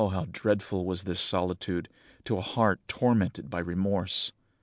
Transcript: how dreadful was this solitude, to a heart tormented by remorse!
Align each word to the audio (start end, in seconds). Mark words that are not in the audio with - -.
how 0.09 0.25
dreadful 0.31 0.83
was 0.83 1.03
this 1.03 1.19
solitude, 1.19 1.87
to 2.23 2.35
a 2.35 2.41
heart 2.41 2.79
tormented 2.87 3.51
by 3.51 3.59
remorse! 3.59 4.31